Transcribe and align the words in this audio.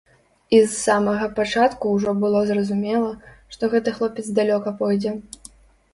І 0.59 0.61
з 0.61 0.69
самага 0.83 1.27
пачатку 1.39 1.91
ўжо 1.99 2.15
было 2.25 2.41
зразумела, 2.53 3.11
што 3.57 3.63
гэты 3.75 3.89
хлопец 3.99 4.25
далёка 4.39 4.69
пойдзе. 4.81 5.17